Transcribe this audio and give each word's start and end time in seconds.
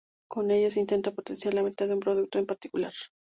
Con 0.27 0.49
ellas, 0.49 0.73
se 0.73 0.79
intenta 0.79 1.11
potenciar 1.13 1.53
la 1.53 1.61
venta 1.61 1.85
de 1.85 1.93
un 1.93 1.99
producto 1.99 2.39
en 2.39 2.47
particular. 2.47 2.93